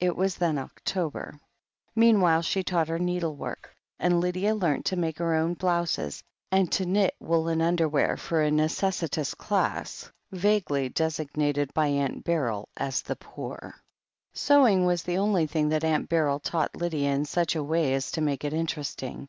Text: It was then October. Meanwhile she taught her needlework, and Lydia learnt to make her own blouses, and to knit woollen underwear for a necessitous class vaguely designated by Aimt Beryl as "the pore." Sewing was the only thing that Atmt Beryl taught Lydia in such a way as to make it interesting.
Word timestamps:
It 0.00 0.14
was 0.16 0.34
then 0.36 0.58
October. 0.58 1.40
Meanwhile 1.96 2.42
she 2.42 2.62
taught 2.62 2.88
her 2.88 2.98
needlework, 2.98 3.74
and 3.98 4.20
Lydia 4.20 4.54
learnt 4.54 4.84
to 4.84 4.96
make 4.96 5.16
her 5.16 5.34
own 5.34 5.54
blouses, 5.54 6.22
and 6.50 6.70
to 6.72 6.84
knit 6.84 7.14
woollen 7.20 7.62
underwear 7.62 8.18
for 8.18 8.42
a 8.42 8.50
necessitous 8.50 9.32
class 9.32 10.12
vaguely 10.30 10.90
designated 10.90 11.72
by 11.72 11.86
Aimt 11.86 12.22
Beryl 12.22 12.68
as 12.76 13.00
"the 13.00 13.16
pore." 13.16 13.76
Sewing 14.34 14.84
was 14.84 15.04
the 15.04 15.16
only 15.16 15.46
thing 15.46 15.70
that 15.70 15.84
Atmt 15.84 16.10
Beryl 16.10 16.38
taught 16.38 16.76
Lydia 16.76 17.10
in 17.10 17.24
such 17.24 17.56
a 17.56 17.64
way 17.64 17.94
as 17.94 18.10
to 18.10 18.20
make 18.20 18.44
it 18.44 18.52
interesting. 18.52 19.26